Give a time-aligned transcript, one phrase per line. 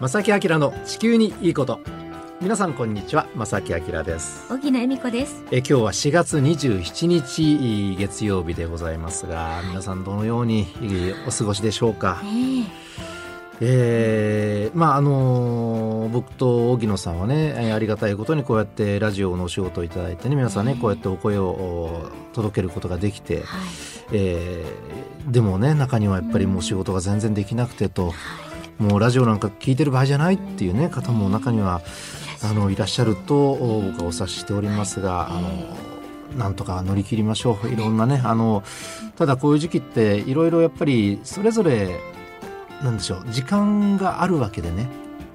[0.00, 1.78] 正木明の地球にいいこと。
[2.40, 3.26] 皆さんこんにちは。
[3.36, 4.48] 正木明です。
[4.48, 5.44] 小木恵美子です。
[5.50, 10.66] え今日は4月27日月曜日でございますが皆さんどのように
[11.28, 12.22] お過ごしでしょうか、
[13.60, 23.44] えー、まああの僕と荻野さんはねありがたいことにこうやってラジオのお仕事をいただいてね皆さんね、こうやってお声を届けることができて、はい、
[24.14, 28.14] えー、でもね中にはやっぱりもう仕事が全然できなくてと、
[28.80, 31.82] もうラジオなんか聞いてる場合じゃないっていうね方も中には
[32.42, 35.76] あのいらっしゃると僕はお察ししておりますが、あの
[36.38, 38.62] なんとか乗り切りましょういろんなねあの
[39.16, 42.00] ただこういう時期っていろいろやっぱりそれぞれ
[42.82, 44.88] なんでしょう時間があるわけでね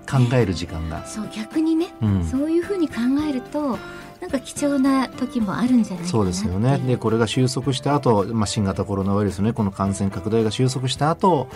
[0.10, 2.96] 考える時間が、そう逆にね、うん、そういうふうに考
[3.28, 3.78] えると
[4.26, 6.80] なんか貴重な時もあるんじゃないそうですよね。
[6.80, 11.48] でこれが収束した後、まあ新型コロナウイルスねこの感染拡大が収束した後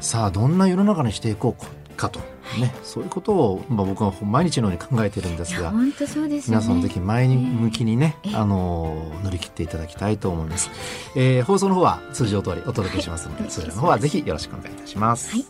[0.00, 2.20] さあどんな世の中にしていこうかと、
[2.60, 10.70] ね、そういうことを、まあ、僕は毎日のように考えてるんですが本当そうです、ね、皆さんぜひ前に向きにね、えー、あの乗り切っていただきたいと思います、
[11.16, 15.44] えー、放送の方は通常通りお届けしますので、はい、そちらの方はぜひよろしくお願いいたします、はい、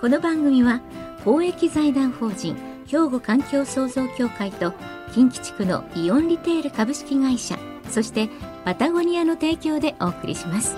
[0.00, 0.80] この番組は
[1.24, 4.72] 公益財団法人兵庫環境創造協会と
[5.12, 7.58] 近畿地区のイオンリテール株式会社
[7.90, 8.28] そして
[8.64, 10.76] パタゴニアの提供でお送りします。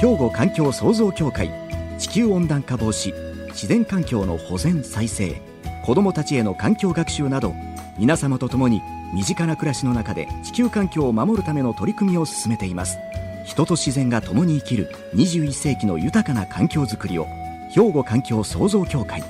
[0.00, 1.50] 兵庫環境創造協会
[1.98, 3.12] 地球温暖化防止
[3.48, 5.42] 自然環境の保全再生
[5.84, 7.52] 子どもたちへの環境学習など
[7.98, 8.80] 皆様と共に
[9.12, 12.98] 身近な暮らしの中で地球環境を守るための取り組みを進めています。
[13.44, 17.26] 人と自然が共に生きる21世紀の豊かな環境づくりを
[17.70, 19.22] 兵庫環境創造協会。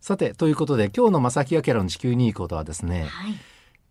[0.00, 3.34] さてということで今日の正木明の地球にいいことはですね、はい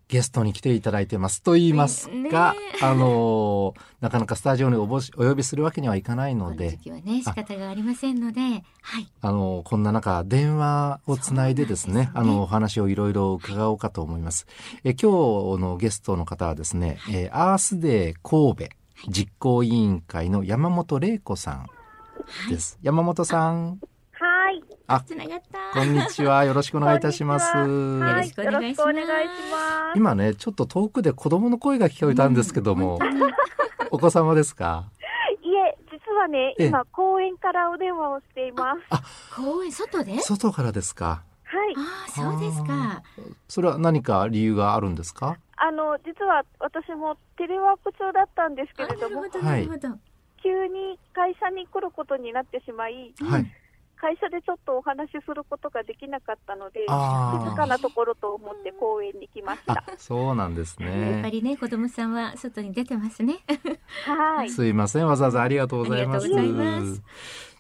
[0.08, 14.46] ゲストに来ていただいてますと言いますが、ね、あのなかなかスタジオにおぼしお呼びするわけにはいかないので、はね仕方がありませんので、はい、あのこんな中電話をつないでですね、ね、あのお話をいろいろ伺おうかと思います。
[14.84, 18.76] え今日のゲストの方はですね、はい、えアースデー神戸
[19.10, 21.70] 実行委員会の山本玲子さん
[22.50, 22.76] です。
[22.76, 23.80] はい、山本さん。
[24.88, 25.00] はい。
[25.00, 25.80] あ、つながった。
[25.80, 26.46] こんにちは。
[26.46, 27.46] よろしくお願いいたします。
[27.58, 29.98] よろしくお願いします。
[29.98, 33.22] 今ね、ちょっと遠くで子供の声が聞こえたんですけども、うん、
[33.92, 34.86] お子様ですか？
[35.44, 38.82] いえ、実はね、今公園からお電話をしています。
[38.90, 39.02] あ、
[39.36, 40.20] 公園外で？
[40.20, 41.24] 外からですか？
[41.46, 41.76] はい。
[41.78, 43.02] あそうですか。
[43.48, 45.38] それは何か理由があるんですか？
[45.58, 49.68] あの実は私もテレワーク中だったんですけれども、はい、
[50.44, 53.46] 急に会社に来ることになってしまい、はい、
[54.06, 59.84] 会社でちょっとお話しすることができなかったので、静かなところと思って公園に来ました。
[59.98, 61.14] そうなんですね。
[61.14, 63.40] やっぱりね、子供さんは外に出てますね。
[64.06, 64.52] はい。
[64.52, 66.30] すいません、わざわざありがとうございます。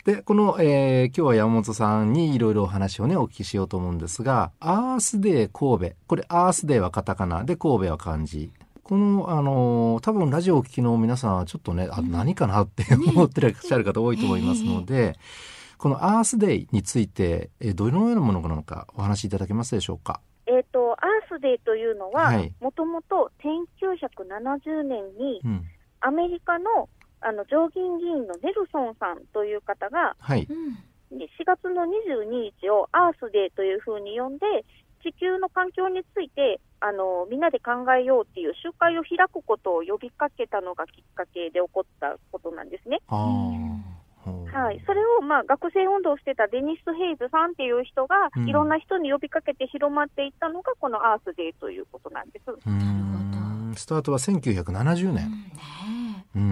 [0.06, 5.96] で、この、えー、今日は山本さんにいろいろお話をね、お聞きしようと思うんですが、アースデー神戸。
[6.06, 8.52] これ、アースデーはカタカナで、神戸は漢字。
[8.84, 15.18] この、あの、多分ラジオをお聞きの皆さんはちょっとね、あ何かなって思ってらっしゃる方多いと思いますので、
[15.78, 20.22] このアースデイについて、えどのようなものなのかお話しいただけますでしょうか？
[20.48, 22.32] えっ、ー、と、アースデイというのは、
[22.62, 25.42] もともと1970年に、
[26.02, 26.90] アメリカの
[27.22, 30.48] あの上院議員のネルソンさんという方が、はい、
[31.12, 34.46] 4月の22日をアースデーというふうに呼んで、
[35.02, 43.00] 地球の環境についてあのみんなで考えようっていう集会を開くことを呼びかけたのがきっかけで起こったことなんですね。
[44.56, 48.16] はい、それを、まあ、学生運動をしてたデニス・ヘイズさんっていう人が、
[48.48, 52.46] いろんな人に呼びかけて広まっていったのが、このアースデーということなんです。
[53.78, 55.30] スタートは1970年。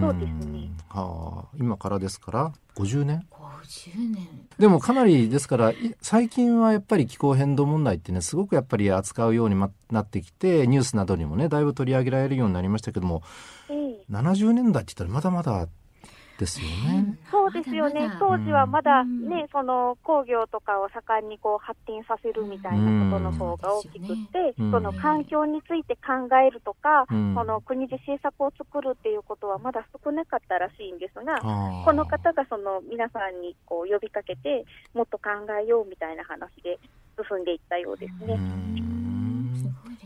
[0.00, 0.70] そうですね。
[0.88, 3.26] はあ、今からですから50年。
[3.30, 4.28] 50年。
[4.58, 9.56] でもかなりですから最近はやっぱり気候変動問題ってねすごくやっぱり扱うように
[9.90, 13.22] なってきてニュースなどにもねだいぶ取り上げられるようになりましたけども、
[13.68, 15.68] えー、70年代って言ったらまだまだ
[16.38, 17.16] ですよね。
[17.30, 18.10] そうですよね。
[18.18, 31.40] 当時はまだね、その工業とかを盛んにこう発展させるみたいなことの方が大きくて、その環境について考えるとか、その国で政策を作るっていうことはまだ少なかったらしいんですが、
[31.84, 35.30] この方がその皆さんにこう呼びかけて、もっと考
[35.62, 36.78] えようみたいな話で
[37.28, 38.38] 進んでいったようですね。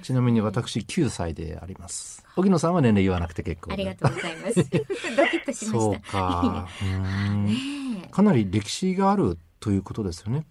[0.02, 2.24] ちなみに私9歳であります。
[2.36, 3.72] 荻野さんは年齢言わなくて結構。
[3.72, 4.54] ありがとうございます。
[4.56, 6.00] ドキッとしました。
[6.10, 6.68] か
[8.10, 10.46] かなり歴史があるということですよね。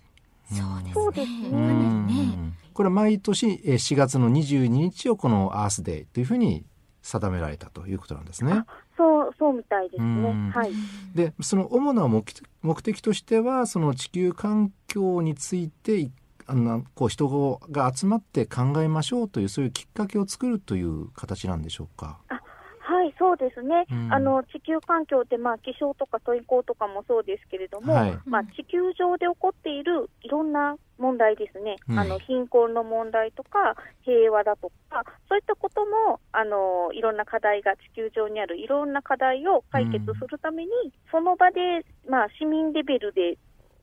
[0.93, 2.53] そうですね。
[2.73, 6.65] これは毎年4月の22日をこのアースデーというふうに
[7.01, 8.63] 定められたということなんですね。
[8.95, 10.51] そうそうみたいですね。
[10.53, 10.71] はい。
[11.15, 12.23] でその主な目
[12.61, 16.09] 目的としてはその地球環境について
[16.47, 22.19] あのこう人が集まって考えましょうというそういうきっかけを作るという形なんでしょうか？
[22.29, 22.39] あ
[22.79, 43.37] はいそうですね、うん、あの地球環境って、まあ、気象とか天候とかもそうですけれども、はい、まあ、地球上で起こっているいろんな問題ですね、うん、あの貧困の問題とか、平和だとか、そういったこともあのいろんな課題が、地球上にあるいろんな課題を解決するために、うん、その場で、まあ、市民レベルで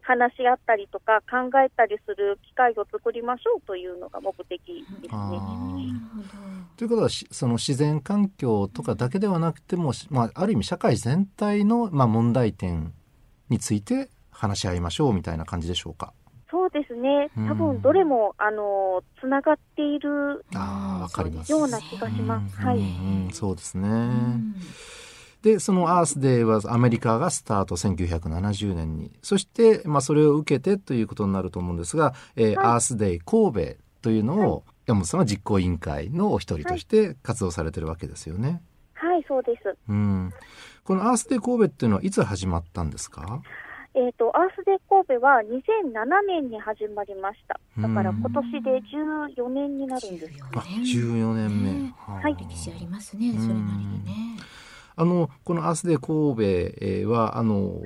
[0.07, 4.61] 話し合ったりとか考えたりする機会を作りましょうというのが目的
[5.03, 5.41] ですね。
[6.77, 12.93] ということはその自然環境とかだけではなくても、まあ、ある意味社会全体の、まあ、問題点
[13.49, 16.13] について話し合いましょうみたいな感じでしょうか？
[16.51, 22.57] そうですね、多分どれも、あのつながっているあかりますような気がします。
[22.61, 22.81] はい、
[23.33, 23.89] そうですね。
[25.45, 29.11] で、そのアースデーはアメリカがスタート1970年に。
[29.23, 38.63] そして、まあ、それを受けてということになると思うんですが、えー、はい、アースデー神戸というのを、はい、山本さんは実行委員会のお一人として活動されてるわけですよね。
[38.95, 39.77] はい、はい、そうです。
[39.87, 40.33] うん。
[40.83, 43.43] このアースデー神戸っていうのはいつ始まったんですか？
[43.97, 47.61] えっ、ー、と、アースデー神戸は2007年に始まりました。
[47.79, 48.83] だから今年で
[49.37, 50.43] 14年になるんです。
[50.55, 51.93] あ、14年目。
[52.23, 52.35] はい。
[52.35, 54.13] 歴史ありますね、それなりにね。
[54.97, 57.81] あの、このアースデー神戸は、あの、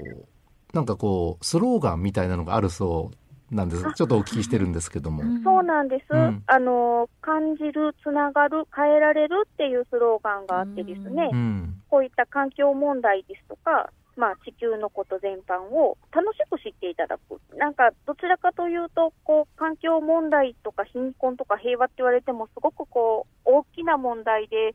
[0.75, 3.11] なんかこう、スローガンみたいなのがあるそ
[3.51, 3.83] うなんです。
[3.95, 5.23] ちょっとお聞きしてるんですけども。
[5.43, 6.05] そうなんです。
[6.11, 17.41] うん、あの、感じる、つながる、変えられるっていうスローガンがあってですね、うん、こういった環境問題ですとか、まあ、地球のこと全般を楽しく知っていただく。
[17.57, 24.75] なんか、どちらかというと、こう、環境問題とか貧困とか平和って言われても、すごくこう、大きな問題で、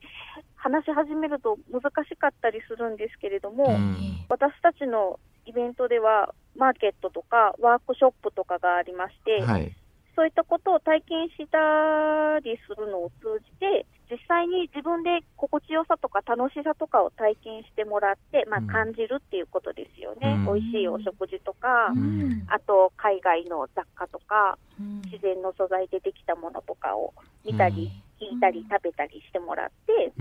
[0.64, 9.76] 話し始めると難しかったりするんですけれども、うん、私たちのイベントでは、マーケットとかワークショップとかがありまして、はい、
[10.16, 27.12] そういったことを体験したりするのを通じて、実際に自分で心地よさとか楽しさとかを体験してもらって、まあ、感じるっていうことですよね、うん、美味しいお食事とか、うん、あと海外の雑貨とか、うん、自然の素材でできたものとかを
[27.44, 27.90] 見たり、
[28.30, 30.12] 聞いたり、食べたりしてもらって、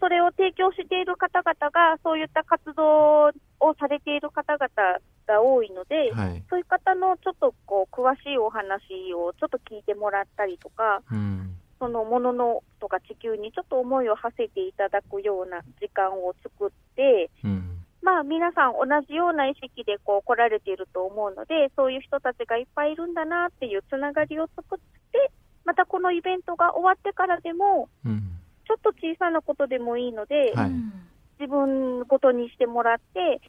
[0.00, 4.68] それを提供している方々が、そういった活動をされている方々
[5.26, 24.78] が多いので、はい、そういう方のちょっとこう詳しいお話をちょっと聞いてもらったりとか、うん、そのもののとか地球にちょっと思いを馳せていただくような時間を作って、うん、まあ皆さん同じような意識でこう来られていると思うので、そういう人たちがいっぱいいるんだなっていうつながりを作っ
[25.12, 25.30] て、
[25.68, 28.22] またこのイベントが終わってからでも、うん。
[28.66, 30.70] ちょっと小さなことでもいいので、はい、
[31.38, 33.42] 自分ごとにしてもらって、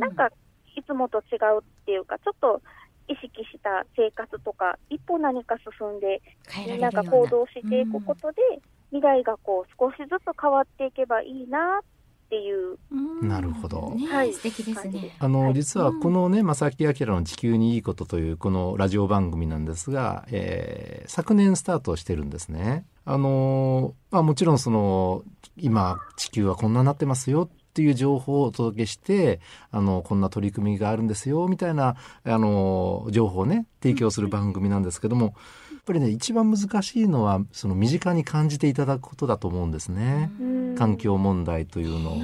[0.00, 0.30] なんか
[0.74, 2.60] いつもと違うっていうか、ちょっと
[3.06, 6.20] 意識した生活とか、一歩何か進んで、
[6.66, 8.42] みんなが行動していくことで、
[8.90, 11.84] 未来がこう少しずつ変わっていけばいいなっ
[12.30, 12.78] ていう。
[13.22, 13.96] なるほど。
[14.08, 15.16] はい、素敵ですね。
[15.18, 22.86] あの、実はこのね、正木明の地球にいいことというこのラジオ番組なんですが、えー、昨年スタートしてるんですね。
[23.04, 25.24] あの、まあもちろんその、
[25.56, 35.34] 今地球はこんなになってますよっていう情報をお届けして、あの、こんな取り組みがあるんですよ、みたいな、あの、情報をね、提供する番組なんですけども、やっ
[35.86, 40.30] ぱりね、一番難しいのは、その身近に感じていただくことだと思うんですね。
[40.80, 42.16] 環境問題というのを。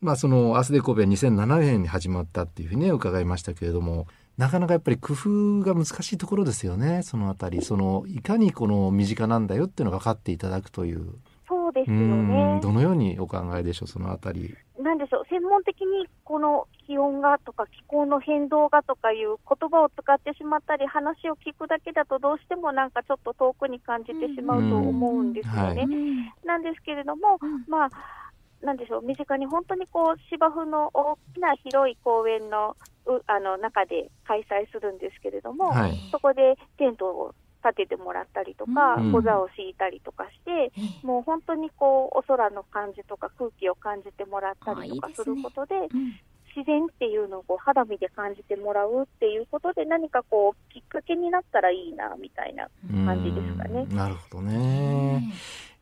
[0.00, 7.62] まあその、アスデ神戸は2007年に始まったっていうふうにね、伺いましたけれども、なかなかやっぱり工夫が難しいところですよね、そのあたり。
[7.62, 11.14] その、いかにこの身近なんだよっていうのが分かっていただくという。
[11.48, 12.58] そうですよね。
[12.60, 14.56] どのようにお考えでしょう、そのあたり。
[14.78, 25.82] なんでしょう、専門的にこの気温がとか気候の変動がとかいう言葉を使ってしまったり、話を聞くだけだとどうしてもなんかちょっと遠くに感じてしまうと思うんですよね。
[25.82, 27.90] はい、なんですけれども、まあ、
[28.62, 37.34] なんでしょう、身近に本当にこう芝生の大きな広い公園のうあの中で開催するんですけれども、はい、そこでテントを
[37.64, 40.72] 立ててもらったりとか、うん、小座を敷いたりとかして、
[41.02, 45.90] うん、もう本当にこうお空の感じとか空気を感じてもらったりとかすることで、いいでね。
[45.94, 46.20] うん、
[46.56, 52.68] 自然っていうのをこう肌身で感じてもらうっていうことで何かこうきっかけになったらいいなみたいな
[53.04, 53.86] 感じですかね。
[53.86, 55.22] なるほどね。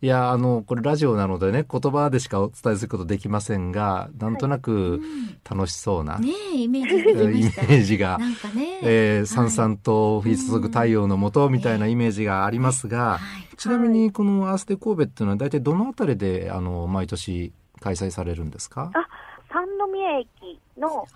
[0.06, 5.00] えいやあのこれラジオなのでね言葉でしかお伝えすることできませんがなんとなく
[5.48, 6.96] 楽しそうな、はい、ねイメージ
[7.40, 13.20] イメージがなんかね、えー、さんさんと降り注ぐ太陽のもとみたいなイメージがありますが、は
[13.52, 18.90] い、ちなみにこのアースデ神戸っていうのは大体どのあたりであの毎年開催されるんですか？
[18.94, 19.08] あ
[19.48, 21.06] 三宮駅の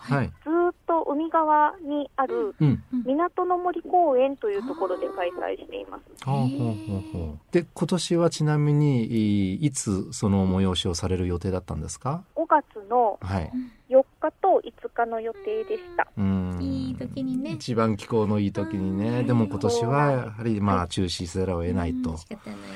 [0.44, 2.54] ずっと海側にある
[3.04, 6.02] 港の森公園というところで開催しています。
[7.52, 13.18] で今年はちなみにいつその催しをされる予定だったんですか？5月の
[13.90, 16.06] 4日と5日の予定でした。
[16.60, 17.52] いい時にね。
[17.52, 19.24] 一番気候のいい時にね。
[19.24, 22.16] でも今年はやはりまあ中止せざるを得ないと、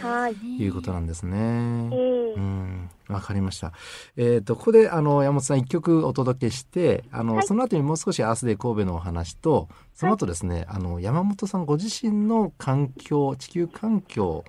[0.02, 1.36] はい、いうことなんですね。
[1.38, 2.90] えー、うん。
[3.08, 3.72] わかりました。
[4.16, 14.44] えっ、ー、と、ここで、あの、山本さん一曲お届けして、あの、はい、その後にもう少しアースデー神戸のお話と、その後ですね、はい、あの、山本さんご自身の環境、地球環境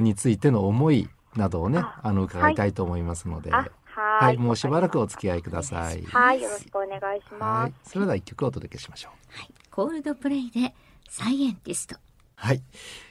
[0.00, 6.02] についての思いなどをね、あの、伺いたいと思いますので、はい、もうしばらくお付き合いください。
[6.04, 7.92] はい、よろしくお願いします。
[7.92, 9.38] それでは一曲お届けしましょう。
[9.38, 10.74] はい、コールドプレイで
[11.08, 11.96] サイエンティスト。
[12.38, 12.62] はい、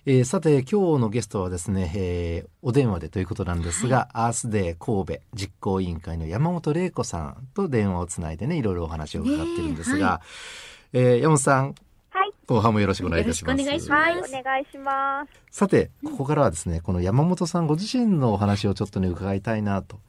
[0.06, 10.22] えー、さて今日のゲストはですね、えー、お電話でということなんですが、はい、アースデー神戸実行委員会の山本玲子さんと電話をつないでねいろいろお話を伺ってるんですが、は
[10.94, 11.76] い、えー、山本さん
[12.48, 13.62] 後半もよろしくお願いいたします。
[13.62, 14.12] お願いします。
[14.40, 15.32] お願いします。
[15.52, 20.00] さて、ここからはですね、この山本さんご自身のお話をちょっとね、伺いたいなと。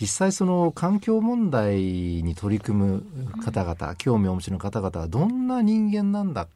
[0.00, 1.76] 実際その環境問題
[2.22, 3.06] に取り組む
[3.44, 6.46] 方々、興味をお持ちの方々はどんな人間なんだ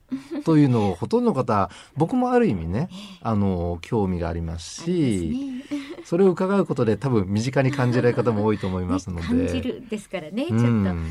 [0.44, 2.88] というのをほとんどの方僕もある意味ね
[3.20, 5.64] あの興味がありますし
[6.04, 10.66] それを伺うことで多分身近に感じられる方も多いと思いますので、感じるですからね、ちょっと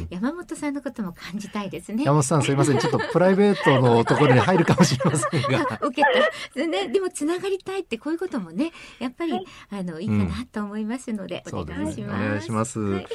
[0.10, 2.03] 山本さんのことも感じたいですね。
[2.03, 2.77] 山本さんすいません。
[2.77, 5.79] ちょっとプライベートのところに入るかもしれませんが。
[5.81, 6.03] 受け
[6.53, 13.07] た、ね、でもつながりたいってこういうこともねやっぱり、はい、あのいいかなと思いますので、うん、お願いします、お願いします、はい。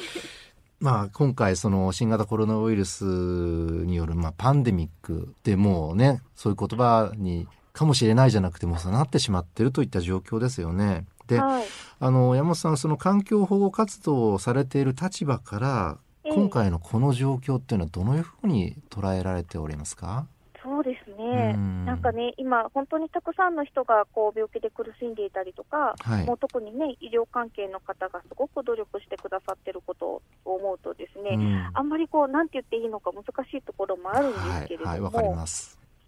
[0.78, 11.06] まあ、今回その新型コロナウイルスによるまあパンデミックでもうねそういう言葉にかもしれないじゃなくてもうなってしまってるといった状況ですよね。
[11.26, 11.64] で、はい、
[12.00, 20.26] あの山本さんその環境保護活動をされている立場から今回のこの状況っていうのはどのように捉えられておりますか？
[20.62, 21.52] そうですね、
[21.84, 35.48] なんかね、今、本当にたくさんの人がこう病気で苦しんでいたりとか、はい、もう特にね、医療関係の方がすごく努力してくださってることを思うと、ですね、あんまりこう、なんて言っていいのか難しいところもあるんですけれども、はいはい、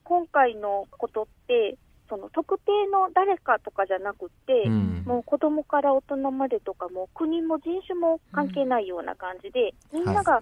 [0.02, 10.40] 今回のことって、その特定の誰かとかじゃなくて、うん、もう子供から大人までとかも国も人種も関係ないような感じで、みんなが、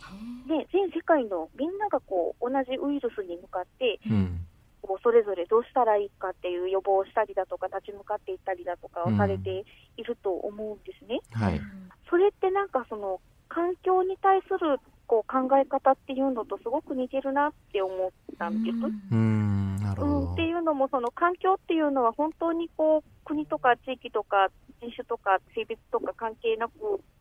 [0.49, 4.47] ね、全世界のみんながこう同じウイルスに向かって、うん、
[4.83, 9.65] こうそれぞれどうしたらいいかっていう予防をしたりだとか立ち向かっていったりだとかをされて
[9.97, 11.21] いると思うんですね。
[11.33, 11.61] はい、
[12.09, 18.77] それってなんかその環境に対するこう考え方っていうのとすごく似てるなって思ったんです。
[19.13, 24.49] うんなるほど、うん、っていうのもその環境っていうのは本当にこう国とか地域とか
[24.81, 26.73] 人種とか性別とか関係なく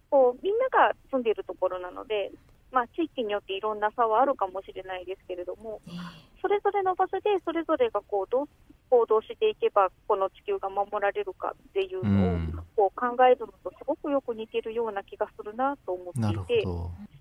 [0.09, 2.31] こうみんなが住んでいるところなので、
[2.71, 5.81] まあ、地域によっていろんな差はあるかもしれないですけれども、
[6.41, 8.49] それぞれの場所でそれぞれがこうどう
[8.89, 16.63] 行動していけばこの地球が守られるかっていうのをこう考えるのとすごくよく似てるような気がするなと思っていて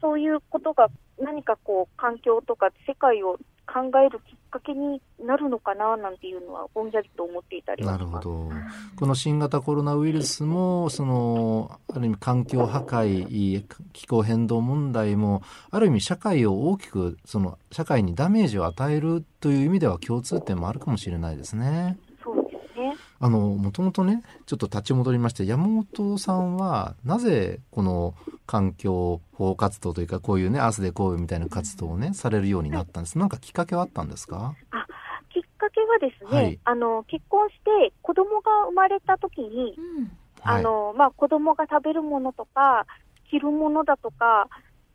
[0.00, 8.50] そういうことが何かこう環境とか世界を考えるきっかけになるのかななんていうのはぼんやりと思っていたりなるほど
[8.96, 21.98] この新型コロナウイルスもそのある意味環境破壊気候変動問題もある意味社会を大きくその社会にダメージを与えるという意味では共通点もあるかもしれないですね。
[23.20, 28.14] あのもともとねちょっと立ち戻りまして山本さんはなぜこの
[28.46, 34.54] 環境保護活動というかこういうねアースデー神戸みたいな活動をねされるようになったんです、なんかきっかけはあったんですか？
[34.70, 34.86] あ
[35.32, 40.10] きっかけはですね、はい、あの結婚して子供が生まれた時に、うん、
[40.42, 42.86] あのまあ、子供が食べるものとか
[43.30, 44.48] 着るものだとか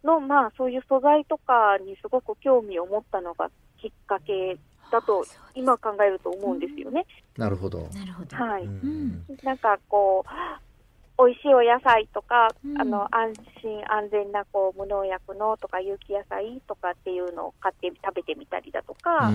[0.04, 3.50] の、まあ、そういう素材とかにすごく興味を持ったのが
[3.82, 4.58] きっかけ
[4.92, 7.06] だと今考えると思うんですよね。
[7.38, 7.80] なるほど。
[7.94, 8.38] なるほど。
[8.38, 8.64] はい。
[8.64, 19.30] うん、なんかこう美味しいお野菜とか、うん、あの安心安全なこう無農薬のとか有機野菜とかっていうのを買って食べてみたりだとか、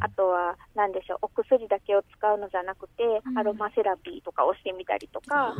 [0.00, 3.04] あとは何でしょうお薬だけを使うのじゃなくて、
[3.36, 5.54] アロマセラピーとかをしてみたりとか、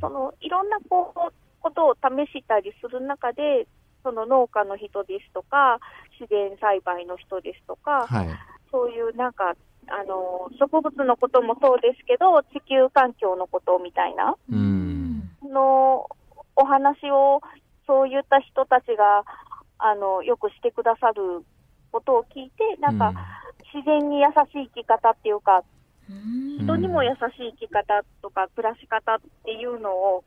[0.00, 3.66] そのいろんなこうことを試したりする中で
[4.02, 5.78] その農家の人ですとか
[6.18, 8.28] 自然栽培の人ですとか、はい、
[8.70, 9.54] そういうなんか
[9.88, 16.06] あの、植物のこともそうですけど、地球環境のことみたいな、うん、の
[16.56, 17.40] お話を、
[17.86, 19.24] そういった人たちが、
[19.78, 21.44] あの、よくしてくださる
[21.90, 23.12] ことを聞いて、なんか、
[23.74, 25.64] 自然に優しい生き方っていうか、
[26.58, 30.24] 人にも優しい生き方とか暮らし方っていうのを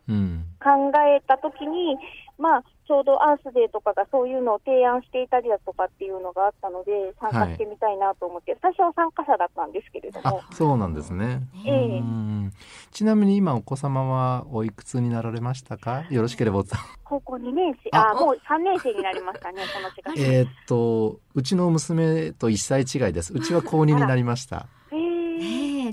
[0.62, 1.97] 考えたときに、
[2.38, 10.41] まあ、ちょうどアースデーとかがそういうのを提案していたりだとかっていうのがあったので、参加してみたいなと思って、はい、最初は参加者だったんですけれども。
[10.51, 11.41] そうなんですね。
[11.65, 12.51] えー、
[12.91, 16.05] ちなみに今、お子様はおいくつになられましたか？
[16.09, 16.63] よろしければ
[17.03, 20.21] 高校2年生、あ、もう3年生になりましたね、この4月。
[20.21, 23.33] えっと、うちの娘と1歳違いです。
[23.33, 24.67] うちは高2になりました。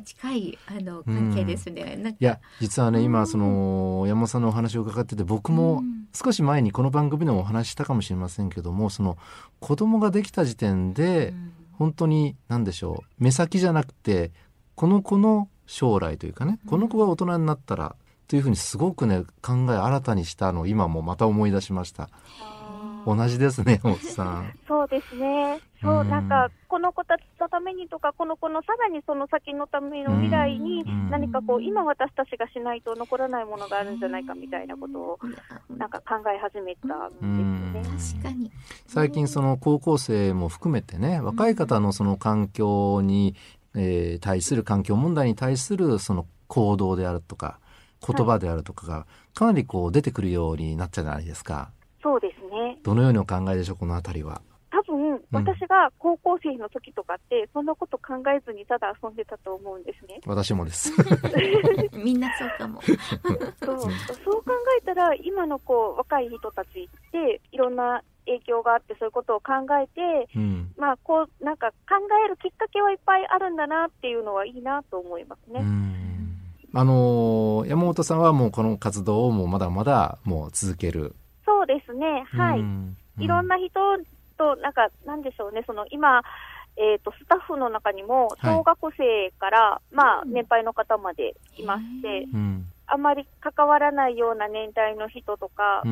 [0.01, 1.99] 近いあの関係ですね。
[1.99, 5.83] うん、いや実はね、今その山本さんのお話を伺ってて僕も
[6.13, 9.17] 少し前にこの番組でもお話したかもしれませんけどもその
[9.61, 11.35] 子供ができた時点で
[11.73, 14.31] 本当に何でしょう目先じゃなくて
[14.75, 17.97] この子の将来というかねこの子が大人になったら
[18.29, 22.09] というふうにすごくね考え新たにしたのを今もまた思い出しました。
[23.06, 24.52] 同じですね、 大さん。
[24.66, 25.61] そうですね。
[25.80, 35.18] そう、なんか、この子たちのためにとか、この子のさらにその先のための未来に、何かこう、今私たちがしないと残らないものがあるんじゃないかみたいなことを、
[35.76, 37.16] なんか考え始めたんで
[38.00, 38.23] すね。
[38.23, 38.50] 確かに。
[38.87, 43.35] 最近、その高校生も含めてね、若い方のその環境に、
[43.75, 47.59] えー、対する環境問題に対するその行動であるとか、
[48.06, 51.71] 言葉であるとかが、かなりこう出てくるようになっちゃうじゃないですか。
[52.02, 52.78] そうですね。
[52.82, 54.42] どのようにお考えでしょう、このあたりは？
[54.73, 60.21] 多分、私が高校生の時とかって、そんなこと考えずにただ遊んでたと思うんですね。
[60.26, 60.90] 私もです。
[61.92, 62.80] みんなそうかも。
[63.62, 63.78] そう
[64.25, 71.76] そう考えたら、今のこう若い人たちって、いろんな影響があって、そういうことを考えて、うん、まあ、こう、なんか考
[72.25, 75.61] えるきっかけはいっぱいあるんだなっていうのはいいなと思いますね。
[76.75, 81.14] あの山本さんはもうこの活動をもうまだまだもう続ける
[81.62, 83.25] そうですね、はい。
[83.25, 83.71] いろんな人
[84.37, 86.23] と、なんか、なんでしょうね、その今、
[86.76, 92.26] えっ、ー、と、スタッフの中にも、小学生から、はい、まあ、年配の方までいまして、
[92.88, 95.82] あまり関わらないような年代の人とか、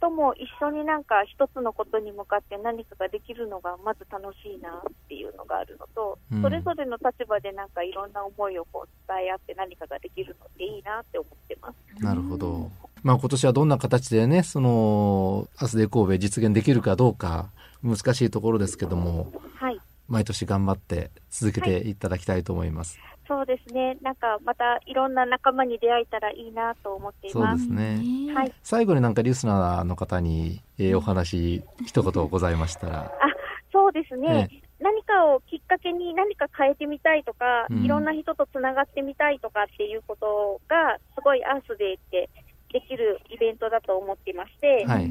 [0.00, 12.04] とも一緒になんか一つのことに向かって何かができるのがまず楽しいなっていうのがあるのと、うん、それぞれの立場でなんかいろんな思いをこう伝え合って何かができるのっていいなって思ってます。
[12.04, 12.70] なるほど。
[13.02, 17.50] まあ今年はどんな形でね、その、アスデ神戸実現できるかどうか
[17.82, 19.80] 難しいところですけども、はい。
[20.08, 22.98] 毎年頑張って続けていただきたいと思います。
[22.98, 23.98] はいそうですね。
[24.00, 27.66] なんかまたいろんな仲間に出会えたらいいなと思っています。
[27.66, 28.34] そうですね。
[28.34, 28.52] はい。
[28.62, 33.00] 最後になんかリスナーの方に、えー、お話一言ございましたら。
[33.00, 33.10] あ、
[33.70, 34.48] そうですね。
[34.80, 42.30] 何かをきっかけに何か変えてみたいとか、うん、いろんな人とつながってみたいとかっていうことがすごいアースデーって
[42.72, 45.10] できるイベントだと思っていまして、はい、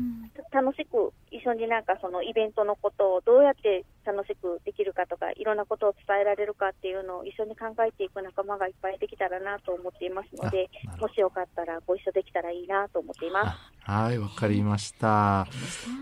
[0.51, 13.89] 楽しく一緒になんかそのイベントのことをどうやって楽しくできるかとか、いろんなことを伝えられるかっていうのを一緒に考えていく仲間がいっぱいできたらなと思っていますので、もしよかったらご一緒できたらいいなと思っています。
[13.89, 15.47] はい、わかりました。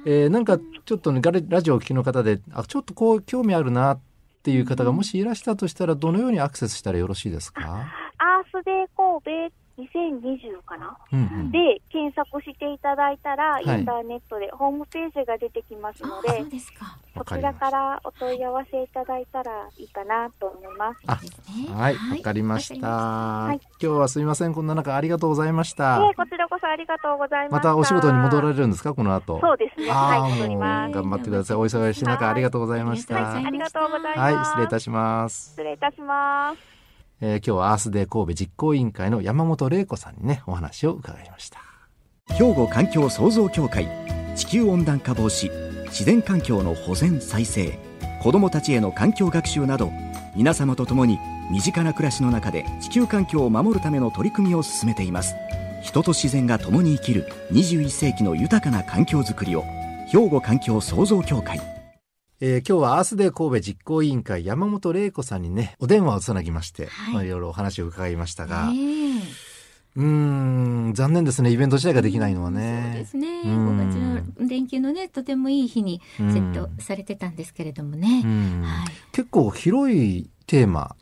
[0.06, 4.00] えー、なんかちょっとね、ラジオを聴きの方で、あ、ちょっとこう興味あるなっ
[4.44, 7.88] ていう方がもしいらしたとしたら、どのようにアクセスしたらよろしいですか？
[8.18, 16.46] アースデー神戸2020かな、うんうん、で検索していただいたら、インターネットでホームページが出てきますので、
[17.16, 21.72] そちらからお問い合わせいただいたらいいかなと思います。
[21.72, 22.88] はい、わかりました。
[22.88, 26.02] はい、今日はすみません、こんな中ありがとうございました。
[26.10, 29.40] えこちらこそありがとうございままたお仕事に戻られるんですか、この後。
[29.42, 29.90] そうですね。
[29.90, 30.94] はい、戻ります。
[30.94, 31.58] 頑張ってください。
[31.58, 33.36] お忙しい中、ありがとうございました。
[33.36, 34.20] ありがとうございます。
[34.20, 35.50] はい、失礼いたします。
[35.52, 36.75] 失礼いたします。
[37.22, 41.60] えー、今日はアースデー神戸実行委員会の山本玲子さんにねお話を伺いました。
[42.34, 43.88] 兵庫環境創造協会
[44.36, 45.50] 地球温暖化防止
[45.86, 47.80] 自然環境の保全再生
[48.22, 49.92] 子どもたちへの環境学習など
[50.36, 51.20] 皆様と共に
[51.52, 55.36] 身近な暮らしの中で地球環境を守るための取り組みを進めています。
[55.82, 59.62] 人と自然が共に生きる21世紀の豊かな環境づくりを
[60.08, 61.75] 兵庫環境創造協会。
[62.42, 69.22] えー、今日はアースデー神戸実行委員会山本玲子さんにね、お電話をつなぎまして、はい、まあ、いろいろお話を伺いましたが、えー、
[69.96, 71.50] うん、残念ですね。
[71.52, 72.90] イベント自体ができないのはね。
[72.94, 73.42] そうですね。
[73.46, 78.22] 5月の連休のね、とてもいい日にセットされてたんですけれどもね。
[78.64, 80.96] はい、結構広いテーマ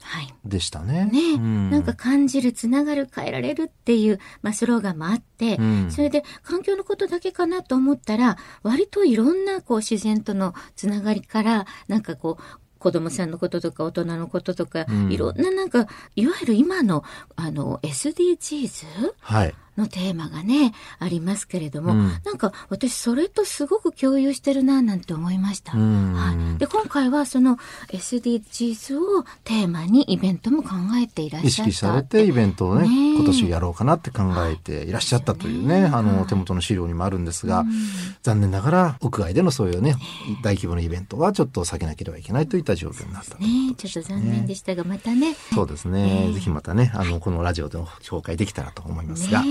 [0.45, 0.99] でしたね。
[0.99, 12.43] はい、ね、うん、なんか感じる、つながる、変えられるっていう、まあ、スローガンもあって、うん、それで環境のことだけかなと思ったら、割といろんなこう自然とのつながりから、なんかこう、
[12.79, 17.03] 子供さんのこととか大人のこととか、うん、いろんななんか、いわゆる今の、
[17.37, 18.85] あの、SDGs?
[19.21, 19.55] はい。
[19.77, 25.73] のテーマがね、ありますけれども、うん、なんか私それとすごく共有してるななんて思いました。
[25.73, 27.57] はい、で、今回はその
[27.89, 30.69] SDGs をテーマにイベントも考
[31.01, 31.69] えていらっしゃった。
[31.69, 37.65] 意識されてイベントをね、ね今年やろうかなって考えていらっしゃったというね、ねあの、手元の資料にもあるんですが、
[38.21, 39.95] 残念ながら屋外でのそういうね、
[40.43, 43.73] 大規模なイベントはちょっと避けなければいけないといった状況になったとね。
[43.77, 45.35] ちょっと残念でしたが、またね。
[45.53, 46.31] そうですね。
[46.33, 49.43] ぜひまたね、あの、このラジオでも紹介できたらと思いますが、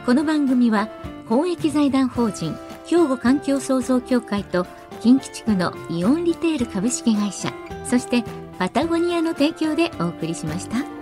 [0.06, 0.90] この番組は、
[1.30, 4.66] 公益財団法人、兵庫環境創造協会と、
[5.02, 7.52] 近畿地区のイオンリテール株式会社
[7.86, 8.24] そして
[8.60, 11.01] パタゴニアの提供でお送りしました。